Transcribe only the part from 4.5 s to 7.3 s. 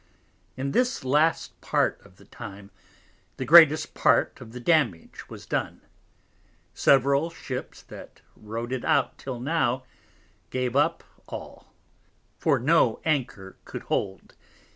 the Damage was done: Several